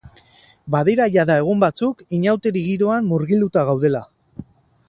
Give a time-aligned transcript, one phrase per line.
[0.75, 4.07] Badira jada egun batzuk inauteri giroan murgilduta gaudela.